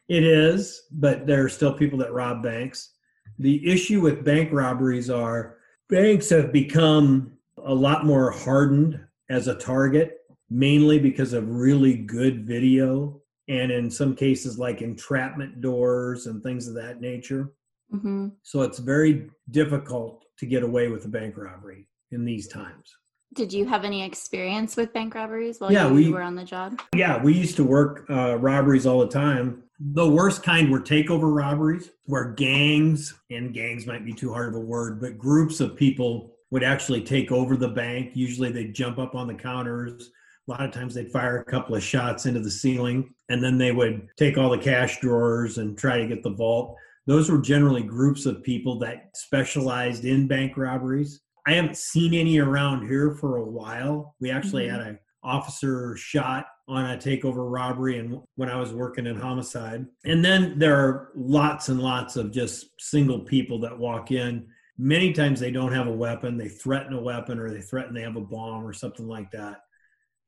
It 0.08 0.22
is, 0.22 0.82
but 0.92 1.26
there 1.26 1.42
are 1.44 1.48
still 1.48 1.72
people 1.72 1.98
that 2.00 2.12
rob 2.12 2.42
banks. 2.42 2.90
The 3.38 3.66
issue 3.66 4.02
with 4.02 4.24
bank 4.24 4.50
robberies 4.52 5.08
are 5.08 5.56
banks 5.88 6.28
have 6.28 6.52
become 6.52 7.38
a 7.56 7.74
lot 7.74 8.04
more 8.04 8.30
hardened 8.30 9.00
as 9.30 9.48
a 9.48 9.54
target 9.54 10.19
mainly 10.50 10.98
because 10.98 11.32
of 11.32 11.48
really 11.48 11.94
good 11.94 12.44
video 12.44 13.20
and 13.48 13.70
in 13.70 13.90
some 13.90 14.14
cases 14.14 14.58
like 14.58 14.82
entrapment 14.82 15.60
doors 15.60 16.26
and 16.26 16.42
things 16.42 16.68
of 16.68 16.74
that 16.74 17.00
nature. 17.00 17.52
Mm-hmm. 17.92 18.28
So 18.42 18.62
it's 18.62 18.78
very 18.78 19.30
difficult 19.50 20.24
to 20.38 20.46
get 20.46 20.62
away 20.62 20.88
with 20.88 21.04
a 21.04 21.08
bank 21.08 21.36
robbery 21.36 21.88
in 22.10 22.24
these 22.24 22.48
times. 22.48 22.94
Did 23.34 23.52
you 23.52 23.64
have 23.66 23.84
any 23.84 24.02
experience 24.02 24.76
with 24.76 24.92
bank 24.92 25.14
robberies 25.14 25.60
while 25.60 25.72
yeah, 25.72 25.86
you 25.86 25.94
we, 25.94 26.08
were 26.10 26.22
on 26.22 26.34
the 26.34 26.44
job? 26.44 26.80
Yeah, 26.94 27.22
we 27.22 27.32
used 27.32 27.56
to 27.56 27.64
work 27.64 28.04
uh, 28.10 28.36
robberies 28.36 28.86
all 28.86 29.00
the 29.00 29.08
time. 29.08 29.62
The 29.78 30.08
worst 30.08 30.42
kind 30.42 30.70
were 30.70 30.80
takeover 30.80 31.34
robberies, 31.34 31.90
where 32.04 32.32
gangs, 32.32 33.14
and 33.30 33.54
gangs 33.54 33.86
might 33.86 34.04
be 34.04 34.12
too 34.12 34.32
hard 34.32 34.48
of 34.48 34.56
a 34.56 34.64
word, 34.64 35.00
but 35.00 35.16
groups 35.16 35.60
of 35.60 35.76
people 35.76 36.34
would 36.50 36.64
actually 36.64 37.02
take 37.02 37.30
over 37.30 37.56
the 37.56 37.68
bank. 37.68 38.10
Usually 38.14 38.50
they'd 38.50 38.74
jump 38.74 38.98
up 38.98 39.14
on 39.14 39.28
the 39.28 39.34
counters, 39.34 40.10
a 40.50 40.52
lot 40.52 40.64
of 40.64 40.72
times 40.72 40.94
they'd 40.94 41.12
fire 41.12 41.38
a 41.38 41.44
couple 41.44 41.76
of 41.76 41.82
shots 41.82 42.26
into 42.26 42.40
the 42.40 42.50
ceiling 42.50 43.14
and 43.28 43.42
then 43.42 43.56
they 43.56 43.70
would 43.70 44.08
take 44.16 44.36
all 44.36 44.50
the 44.50 44.58
cash 44.58 44.98
drawers 45.00 45.58
and 45.58 45.78
try 45.78 45.98
to 45.98 46.08
get 46.08 46.24
the 46.24 46.30
vault. 46.30 46.76
Those 47.06 47.30
were 47.30 47.38
generally 47.38 47.84
groups 47.84 48.26
of 48.26 48.42
people 48.42 48.76
that 48.80 49.10
specialized 49.14 50.04
in 50.04 50.26
bank 50.26 50.56
robberies. 50.56 51.20
I 51.46 51.52
haven't 51.52 51.76
seen 51.76 52.14
any 52.14 52.38
around 52.38 52.88
here 52.88 53.12
for 53.12 53.36
a 53.36 53.44
while. 53.44 54.16
We 54.20 54.32
actually 54.32 54.66
mm-hmm. 54.66 54.76
had 54.76 54.86
an 54.88 54.98
officer 55.22 55.96
shot 55.96 56.46
on 56.66 56.90
a 56.90 56.96
takeover 56.96 57.50
robbery 57.50 57.98
and 57.98 58.20
when 58.34 58.48
I 58.48 58.58
was 58.58 58.72
working 58.72 59.06
in 59.06 59.16
homicide. 59.16 59.86
And 60.04 60.24
then 60.24 60.58
there 60.58 60.76
are 60.76 61.12
lots 61.14 61.68
and 61.68 61.80
lots 61.80 62.16
of 62.16 62.32
just 62.32 62.66
single 62.80 63.20
people 63.20 63.60
that 63.60 63.78
walk 63.78 64.10
in. 64.10 64.48
Many 64.78 65.12
times 65.12 65.38
they 65.38 65.50
don't 65.52 65.72
have 65.72 65.86
a 65.86 65.92
weapon, 65.92 66.36
they 66.36 66.48
threaten 66.48 66.94
a 66.94 67.00
weapon 67.00 67.38
or 67.38 67.50
they 67.50 67.60
threaten 67.60 67.94
they 67.94 68.02
have 68.02 68.16
a 68.16 68.20
bomb 68.20 68.64
or 68.64 68.72
something 68.72 69.06
like 69.06 69.30
that 69.30 69.60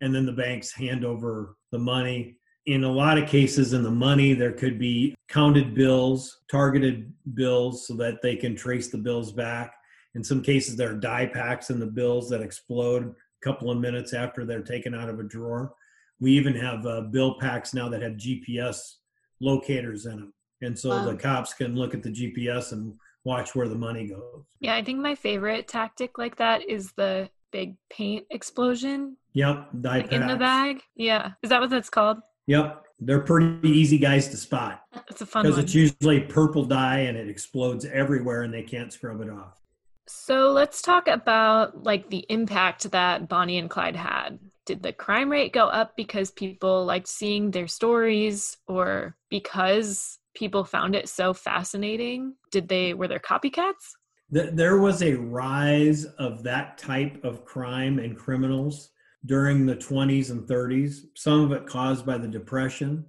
and 0.02 0.14
then 0.14 0.26
the 0.26 0.32
banks 0.32 0.72
hand 0.72 1.04
over 1.04 1.56
the 1.70 1.78
money. 1.78 2.36
In 2.66 2.84
a 2.84 2.92
lot 2.92 3.18
of 3.18 3.28
cases, 3.28 3.72
in 3.72 3.82
the 3.82 3.90
money, 3.90 4.34
there 4.34 4.52
could 4.52 4.78
be 4.78 5.14
counted 5.28 5.74
bills, 5.74 6.42
targeted 6.50 7.12
bills, 7.34 7.86
so 7.86 7.94
that 7.94 8.20
they 8.20 8.36
can 8.36 8.54
trace 8.54 8.88
the 8.88 8.98
bills 8.98 9.32
back. 9.32 9.72
In 10.14 10.22
some 10.22 10.42
cases, 10.42 10.76
there 10.76 10.90
are 10.90 10.94
dye 10.94 11.26
packs 11.26 11.70
in 11.70 11.80
the 11.80 11.86
bills 11.86 12.28
that 12.28 12.42
explode 12.42 13.04
a 13.04 13.14
couple 13.42 13.70
of 13.70 13.78
minutes 13.78 14.12
after 14.12 14.44
they're 14.44 14.62
taken 14.62 14.94
out 14.94 15.08
of 15.08 15.18
a 15.18 15.24
drawer. 15.24 15.72
We 16.20 16.32
even 16.32 16.54
have 16.54 16.84
uh, 16.84 17.02
bill 17.02 17.38
packs 17.38 17.72
now 17.72 17.88
that 17.88 18.02
have 18.02 18.12
GPS 18.12 18.96
locators 19.40 20.06
in 20.06 20.16
them. 20.16 20.34
And 20.60 20.78
so 20.78 20.90
wow. 20.90 21.04
the 21.04 21.16
cops 21.16 21.54
can 21.54 21.74
look 21.74 21.94
at 21.94 22.02
the 22.02 22.10
GPS 22.10 22.72
and 22.72 22.94
watch 23.24 23.54
where 23.54 23.68
the 23.68 23.74
money 23.74 24.08
goes. 24.08 24.44
Yeah, 24.60 24.74
I 24.74 24.84
think 24.84 24.98
my 24.98 25.14
favorite 25.14 25.68
tactic 25.68 26.18
like 26.18 26.36
that 26.36 26.68
is 26.68 26.92
the 26.92 27.30
big 27.52 27.76
paint 27.90 28.26
explosion. 28.30 29.16
Yep, 29.34 29.68
like 29.82 30.12
in 30.12 30.26
the 30.26 30.36
bag. 30.36 30.82
Yeah, 30.94 31.32
is 31.42 31.50
that 31.50 31.60
what 31.60 31.70
that's 31.70 31.90
called? 31.90 32.18
Yep, 32.46 32.84
they're 33.00 33.20
pretty 33.20 33.68
easy 33.68 33.98
guys 33.98 34.28
to 34.28 34.36
spot. 34.36 34.82
It's 35.08 35.20
a 35.20 35.26
fun 35.26 35.44
because 35.44 35.58
it's 35.58 35.74
usually 35.74 36.20
purple 36.20 36.64
dye 36.64 37.00
and 37.00 37.16
it 37.16 37.28
explodes 37.28 37.84
everywhere 37.84 38.42
and 38.42 38.52
they 38.52 38.62
can't 38.62 38.92
scrub 38.92 39.20
it 39.20 39.30
off. 39.30 39.60
So 40.06 40.50
let's 40.50 40.82
talk 40.82 41.08
about 41.08 41.84
like 41.84 42.10
the 42.10 42.26
impact 42.28 42.90
that 42.90 43.28
Bonnie 43.28 43.58
and 43.58 43.70
Clyde 43.70 43.96
had. 43.96 44.38
Did 44.66 44.82
the 44.82 44.92
crime 44.92 45.30
rate 45.30 45.52
go 45.52 45.66
up 45.66 45.96
because 45.96 46.30
people 46.30 46.84
liked 46.84 47.08
seeing 47.08 47.50
their 47.50 47.66
stories 47.66 48.58
or 48.68 49.16
because 49.28 50.18
people 50.34 50.64
found 50.64 50.94
it 50.94 51.08
so 51.08 51.32
fascinating? 51.32 52.34
Did 52.50 52.68
they 52.68 52.94
were 52.94 53.08
there 53.08 53.18
copycats? 53.18 53.94
there 54.34 54.78
was 54.78 55.02
a 55.02 55.12
rise 55.12 56.06
of 56.06 56.42
that 56.42 56.78
type 56.78 57.22
of 57.22 57.44
crime 57.44 57.98
and 57.98 58.16
criminals 58.16 58.88
during 59.26 59.66
the 59.66 59.76
20s 59.76 60.30
and 60.30 60.48
30s, 60.48 61.00
some 61.14 61.40
of 61.40 61.52
it 61.52 61.66
caused 61.66 62.04
by 62.04 62.18
the 62.18 62.28
Depression, 62.28 63.04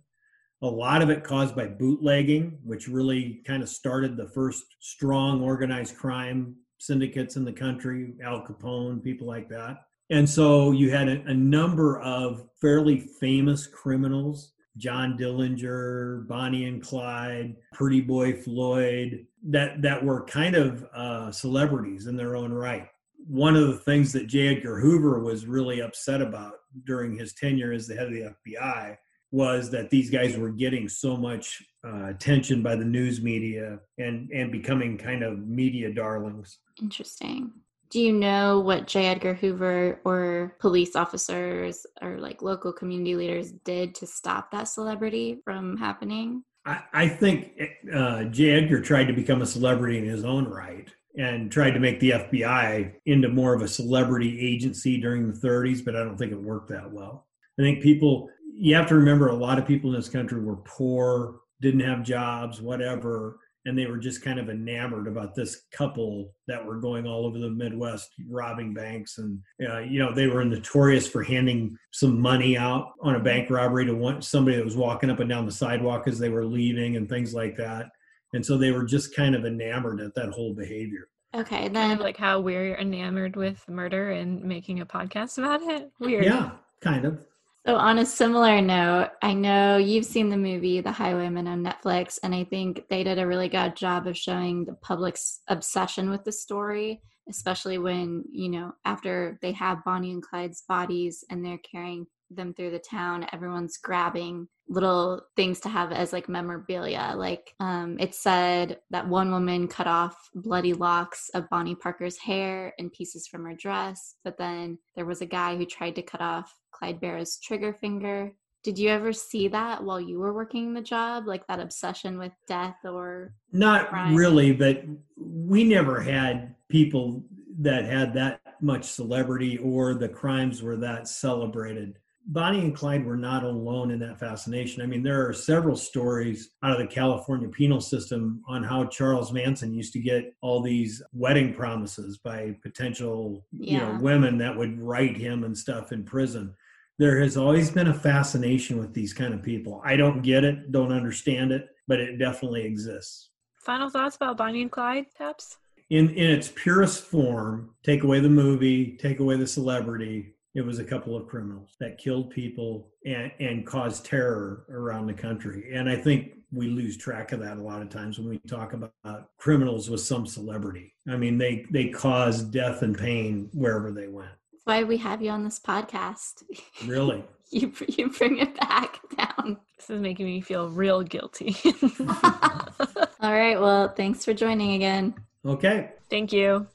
a 0.62 0.68
lot 0.68 1.02
of 1.02 1.10
it 1.10 1.24
caused 1.24 1.56
by 1.56 1.68
bootlegging, 1.68 2.58
which 2.64 2.88
really 2.88 3.42
kind 3.46 3.62
of 3.62 3.70
started 3.70 4.16
the 4.16 4.30
first 4.30 4.64
strong 4.80 5.42
organized 5.42 5.98
crime 5.98 6.56
syndicates 6.78 7.36
in 7.36 7.44
the 7.44 7.52
country, 7.52 8.14
Al 8.24 8.46
Capone, 8.46 9.04
people 9.04 9.28
like 9.28 9.50
that. 9.50 9.78
And 10.10 10.30
so 10.30 10.72
you 10.72 10.92
had 10.92 11.08
a, 11.08 11.22
a 11.26 11.34
number 11.34 12.00
of 12.02 12.48
fairly 12.62 13.00
famous 13.20 13.68
criminals 13.68 14.54
John 14.78 15.18
Dillinger, 15.18 16.28
Bonnie 16.28 16.66
and 16.66 16.82
Clyde, 16.82 17.56
Pretty 17.74 18.02
Boy 18.02 18.34
Floyd, 18.34 19.26
that 19.44 19.82
that 19.82 20.04
were 20.04 20.26
kind 20.26 20.56
of 20.56 20.84
uh, 20.96 21.32
celebrities 21.32 22.08
in 22.08 22.16
their 22.16 22.36
own 22.36 22.52
right. 22.52 22.88
One 23.28 23.56
of 23.56 23.68
the 23.68 23.78
things 23.78 24.12
that 24.14 24.28
J. 24.28 24.56
Edgar 24.56 24.80
Hoover 24.80 25.20
was 25.20 25.46
really 25.46 25.82
upset 25.82 26.22
about 26.22 26.54
during 26.86 27.18
his 27.18 27.34
tenure 27.34 27.72
as 27.72 27.88
the 27.88 27.96
head 27.96 28.08
of 28.08 28.14
the 28.14 28.34
FBI 28.48 28.98
was 29.32 29.72
that 29.72 29.90
these 29.90 30.12
guys 30.12 30.38
were 30.38 30.52
getting 30.52 30.88
so 30.88 31.18
much 31.18 31.64
uh, 31.86 32.06
attention 32.06 32.62
by 32.62 32.76
the 32.76 32.86
news 32.86 33.22
media 33.22 33.80
and 33.98 34.30
and 34.32 34.52
becoming 34.52 34.98
kind 34.98 35.24
of 35.24 35.40
media 35.40 35.92
darlings. 35.92 36.60
Interesting. 36.82 37.52
Do 37.90 38.00
you 38.00 38.14
know 38.14 38.60
what 38.60 38.88
J. 38.88 39.08
Edgar 39.08 39.34
Hoover 39.34 40.02
or 40.04 40.56
police 40.60 40.96
officers 40.96 41.86
or 42.02 42.20
like 42.20 42.42
local 42.42 42.74
community 42.74 43.16
leaders 43.16 43.52
did 43.52 43.94
to 43.96 44.08
stop 44.08 44.52
that 44.52 44.68
celebrity 44.68 45.42
from 45.44 45.78
happening? 45.78 46.44
I, 46.66 46.82
I 46.94 47.08
think 47.08 47.60
uh, 47.94 48.26
J. 48.26 48.52
Edgar 48.52 48.82
tried 48.82 49.06
to 49.06 49.14
become 49.14 49.42
a 49.42 49.46
celebrity 49.46 49.98
in 49.98 50.06
his 50.06 50.26
own 50.26 50.46
right 50.46 50.90
and 51.18 51.52
tried 51.52 51.72
to 51.72 51.80
make 51.80 52.00
the 52.00 52.12
FBI 52.12 52.94
into 53.06 53.30
more 53.30 53.54
of 53.54 53.62
a 53.62 53.68
celebrity 53.68 54.40
agency 54.40 55.00
during 55.00 55.32
the 55.32 55.40
30s, 55.40 55.84
but 55.84 55.96
I 55.96 56.04
don't 56.04 56.18
think 56.18 56.32
it 56.32 56.42
worked 56.42 56.70
that 56.70 56.92
well. 56.92 57.28
I 57.60 57.62
think 57.62 57.84
people, 57.84 58.30
you 58.56 58.76
have 58.76 58.88
to 58.88 58.96
remember 58.96 59.28
a 59.28 59.36
lot 59.36 59.60
of 59.60 59.68
people 59.68 59.92
in 59.92 59.96
this 59.96 60.10
country 60.10 60.42
were 60.42 60.58
poor, 60.58 61.42
didn't 61.62 61.82
have 61.82 62.04
jobs, 62.04 62.62
whatever, 62.62 63.38
and 63.66 63.78
they 63.78 63.86
were 63.86 63.98
just 63.98 64.22
kind 64.22 64.40
of 64.40 64.50
enamored 64.50 65.08
about 65.08 65.36
this 65.36 65.64
couple 65.72 66.34
that 66.48 66.64
were 66.64 66.78
going 66.78 67.08
all 67.08 67.26
over 67.26 67.40
the 67.40 67.50
Midwest 67.50 68.10
robbing 68.30 68.74
banks, 68.74 69.20
and 69.20 69.40
uh, 69.70 69.80
you 69.80 70.00
know 70.00 70.14
they 70.14 70.28
were 70.28 70.44
notorious 70.44 71.08
for 71.08 71.24
handing 71.24 71.78
some 71.92 72.20
money 72.20 72.58
out 72.58 72.92
on 73.02 73.16
a 73.16 73.20
bank 73.20 73.50
robbery 73.50 73.86
to 73.86 73.96
one 73.96 74.22
somebody 74.22 74.58
that 74.58 74.66
was 74.66 74.76
walking 74.76 75.10
up 75.10 75.20
and 75.20 75.30
down 75.30 75.46
the 75.46 75.52
sidewalk 75.52 76.08
as 76.08 76.20
they 76.20 76.30
were 76.30 76.46
leaving, 76.46 76.98
and 76.98 77.08
things 77.08 77.34
like 77.34 77.56
that. 77.56 77.88
And 78.34 78.46
so 78.46 78.58
they 78.58 78.72
were 78.72 78.84
just 78.84 79.16
kind 79.16 79.36
of 79.36 79.46
enamored 79.46 80.02
at 80.02 80.16
that 80.16 80.30
whole 80.30 80.54
behavior. 80.54 81.08
Okay, 81.36 81.68
then 81.68 81.90
kind 81.90 81.94
of 81.94 82.00
like 82.00 82.18
how 82.18 82.40
we're 82.40 82.76
enamored 82.76 83.36
with 83.36 83.68
murder 83.68 84.12
and 84.12 84.44
making 84.44 84.82
a 84.82 84.86
podcast 84.86 85.38
about 85.38 85.62
it. 85.64 85.92
Weird. 86.00 86.26
Yeah, 86.26 86.52
kind 86.82 87.06
of. 87.06 87.26
So, 87.66 87.78
on 87.78 88.00
a 88.00 88.06
similar 88.06 88.62
note, 88.62 89.12
I 89.22 89.34
know 89.34 89.78
you've 89.78 90.06
seen 90.06 90.30
the 90.30 90.38
movie 90.38 90.82
The 90.82 90.92
Highwaymen 90.92 91.48
on 91.48 91.64
Netflix, 91.64 92.20
and 92.22 92.36
I 92.36 92.44
think 92.44 92.84
they 92.90 93.06
did 93.06 93.20
a 93.20 93.26
really 93.26 93.48
good 93.48 93.76
job 93.78 94.06
of 94.06 94.18
showing 94.18 94.66
the 94.66 94.74
public's 94.74 95.40
obsession 95.48 96.10
with 96.10 96.26
the 96.26 96.32
story, 96.32 97.02
especially 97.30 97.78
when, 97.78 98.26
you 98.32 98.50
know, 98.50 98.74
after 98.84 99.40
they 99.42 99.54
have 99.54 99.84
Bonnie 99.86 100.12
and 100.12 100.22
Clyde's 100.22 100.64
bodies 100.68 101.24
and 101.30 101.44
they're 101.44 101.60
carrying 101.60 102.06
them 102.36 102.54
through 102.54 102.72
the 102.72 102.80
town, 102.80 103.28
everyone's 103.32 103.78
grabbing 103.78 104.48
little 104.70 105.22
things 105.36 105.60
to 105.62 105.70
have 105.70 105.92
as 105.92 106.14
like 106.14 106.30
memorabilia. 106.30 107.14
Like 107.16 107.54
um, 107.60 107.98
it 108.00 108.16
said 108.16 108.80
that 108.92 109.08
one 109.08 109.32
woman 109.32 109.68
cut 109.68 109.88
off 109.88 110.16
bloody 110.34 110.74
locks 110.74 111.30
of 111.34 111.50
Bonnie 111.50 111.76
Parker's 111.76 112.18
hair 112.18 112.74
and 112.80 112.92
pieces 112.92 113.28
from 113.28 113.44
her 113.46 113.56
dress, 113.56 114.16
but 114.24 114.38
then 114.38 114.78
there 114.96 115.06
was 115.06 115.22
a 115.22 115.26
guy 115.26 115.56
who 115.56 115.66
tried 115.66 115.96
to 115.96 116.02
cut 116.02 116.22
off 116.22 116.54
Clyde 116.72 117.00
Barrow's 117.00 117.38
trigger 117.40 117.74
finger. 117.74 118.34
Did 118.64 118.80
you 118.80 118.90
ever 118.90 119.12
see 119.12 119.50
that 119.50 119.84
while 119.84 120.00
you 120.00 120.20
were 120.20 120.34
working 120.34 120.74
the 120.74 120.82
job, 120.82 121.28
like 121.28 121.46
that 121.48 121.60
obsession 121.60 122.18
with 122.18 122.32
death 122.48 122.78
or? 122.86 123.34
Not 123.52 123.90
crime? 123.90 124.16
really, 124.16 124.54
but 124.54 124.84
we 125.18 125.66
never 125.66 126.00
had 126.00 126.56
people 126.70 127.24
that 127.60 127.84
had 127.84 128.14
that 128.14 128.42
much 128.62 128.86
celebrity 128.86 129.58
or 129.58 129.94
the 129.94 130.10
crimes 130.10 130.64
were 130.64 130.78
that 130.78 131.08
celebrated 131.08 132.00
Bonnie 132.26 132.62
and 132.62 132.76
Clyde 132.76 133.06
were 133.06 133.18
not 133.18 133.44
alone 133.44 133.92
in 133.92 134.00
that 134.00 134.20
fascination. 134.20 134.82
I 134.82 134.86
mean, 134.86 135.04
there 135.04 135.28
are 135.28 135.34
several 135.34 135.76
stories 135.76 136.52
out 136.64 136.72
of 136.72 136.78
the 136.78 136.94
California 136.94 137.50
penal 137.50 137.82
system 137.82 138.42
on 138.48 138.64
how 138.64 138.86
Charles 138.86 139.34
Manson 139.34 139.74
used 139.74 139.94
to 139.94 140.00
get 140.00 140.34
all 140.42 140.62
these 140.62 141.02
wedding 141.12 141.54
promises 141.54 142.18
by 142.18 142.56
potential, 142.62 143.46
you 143.52 143.78
know, 143.78 143.98
women 144.02 144.38
that 144.38 144.56
would 144.56 144.80
write 144.80 145.18
him 145.18 145.44
and 145.44 145.58
stuff 145.58 145.92
in 145.92 146.04
prison. 146.04 146.54
There 146.98 147.20
has 147.20 147.36
always 147.36 147.72
been 147.72 147.88
a 147.88 147.94
fascination 147.94 148.80
with 148.80 148.94
these 148.94 149.14
kind 149.14 149.34
of 149.34 149.44
people. 149.44 149.82
I 149.84 149.98
don't 149.98 150.22
get 150.22 150.44
it, 150.44 150.72
don't 150.72 150.94
understand 150.94 151.52
it, 151.52 151.68
but 151.88 152.00
it 152.00 152.18
definitely 152.18 152.64
exists. 152.64 153.30
Final 153.60 153.90
thoughts 153.90 154.16
about 154.16 154.38
Bonnie 154.38 154.62
and 154.62 154.72
Clyde, 154.72 155.08
Taps? 155.18 155.58
in 155.90 156.10
in 156.12 156.30
its 156.32 156.52
purest 156.56 157.04
form 157.04 157.70
take 157.84 158.04
away 158.04 158.20
the 158.20 158.30
movie 158.30 158.98
take 158.98 159.20
away 159.20 159.36
the 159.36 159.46
celebrity 159.46 160.34
it 160.56 160.62
was 160.66 160.80
a 160.80 160.84
couple 160.84 161.16
of 161.16 161.28
criminals 161.28 161.76
that 161.80 161.98
killed 161.98 162.30
people 162.30 162.90
and 163.06 163.32
and 163.40 163.66
caused 163.66 164.06
terror 164.06 164.66
around 164.70 165.08
the 165.08 165.14
country 165.14 165.72
and 165.74 165.90
i 165.90 165.96
think 165.96 166.34
we 166.52 166.68
lose 166.68 166.96
track 166.98 167.32
of 167.32 167.40
that 167.40 167.58
a 167.58 167.62
lot 167.62 167.82
of 167.82 167.90
times 167.90 168.20
when 168.20 168.30
we 168.30 168.38
talk 168.48 168.74
about 168.74 169.30
criminals 169.38 169.90
with 169.90 170.02
some 170.02 170.26
celebrity 170.28 170.94
i 171.10 171.16
mean 171.18 171.38
they 171.38 171.66
they 171.72 171.90
caused 171.90 172.52
death 172.52 172.82
and 172.84 172.98
pain 172.98 173.50
wherever 173.54 173.92
they 173.92 174.08
went 174.08 174.30
That's 174.52 174.66
why 174.66 174.84
we 174.84 174.98
have 174.98 175.22
you 175.22 175.32
on 175.32 175.44
this 175.44 175.60
podcast. 175.60 176.44
really 176.86 177.24
you 177.52 177.72
you 177.88 178.10
bring 178.10 178.38
it 178.40 178.60
back 178.60 179.00
down. 179.18 179.58
This 179.78 179.90
is 179.90 180.02
making 180.02 180.26
me 180.26 180.42
feel 180.42 180.70
real 180.70 181.04
guilty. 181.04 181.56
All 182.00 183.32
right. 183.34 183.60
Well, 183.60 183.90
thanks 183.90 184.26
for 184.26 184.34
joining 184.34 184.74
again. 184.74 185.14
okay 185.46 185.92
Thank 186.10 186.32
you. 186.34 186.66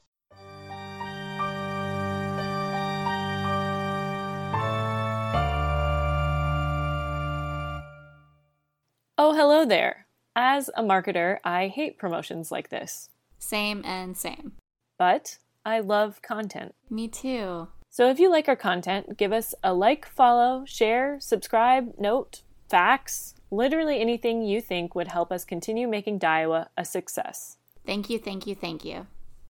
There. 9.69 10.07
As 10.35 10.69
a 10.75 10.81
marketer, 10.81 11.37
I 11.43 11.67
hate 11.67 11.99
promotions 11.99 12.51
like 12.51 12.69
this, 12.69 13.09
Same 13.37 13.83
and 13.85 14.17
same. 14.17 14.53
but 14.97 15.37
I 15.63 15.79
love 15.79 16.23
content. 16.23 16.73
Me 16.89 17.07
too. 17.07 17.67
So 17.91 18.09
if 18.09 18.19
you 18.19 18.31
like 18.31 18.47
our 18.47 18.55
content, 18.55 19.15
give 19.15 19.31
us 19.31 19.53
a 19.63 19.73
like, 19.75 20.07
follow, 20.07 20.63
share, 20.65 21.19
subscribe, 21.19 21.93
note, 21.99 22.41
fax, 22.67 23.35
literally 23.51 23.99
anything 23.99 24.41
you 24.41 24.59
think 24.59 24.95
would 24.95 25.09
help 25.09 25.31
us 25.31 25.45
continue 25.45 25.87
making 25.87 26.19
DIEOWA 26.19 26.67
a 26.75 26.83
success. 26.85 27.57
Thank 27.85 28.09
you. 28.09 28.17
Thank 28.17 28.47
you. 28.47 28.55
Thank 28.55 28.83
you. 28.83 29.05